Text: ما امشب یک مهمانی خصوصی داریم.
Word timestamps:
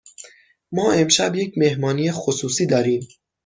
ما 0.71 0.91
امشب 0.93 1.35
یک 1.35 1.57
مهمانی 1.57 2.11
خصوصی 2.11 2.65
داریم. 2.65 3.07